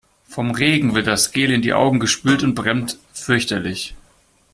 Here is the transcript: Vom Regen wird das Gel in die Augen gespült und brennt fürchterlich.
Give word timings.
Vom 0.27 0.49
Regen 0.49 0.95
wird 0.95 1.05
das 1.05 1.31
Gel 1.31 1.51
in 1.51 1.61
die 1.61 1.73
Augen 1.73 1.99
gespült 1.99 2.41
und 2.41 2.55
brennt 2.55 2.97
fürchterlich. 3.13 3.93